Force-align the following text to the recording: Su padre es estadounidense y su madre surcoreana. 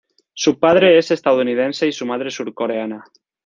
Su 0.33 0.57
padre 0.57 0.97
es 0.97 1.11
estadounidense 1.11 1.85
y 1.87 1.91
su 1.91 2.07
madre 2.07 2.31
surcoreana. 2.31 3.05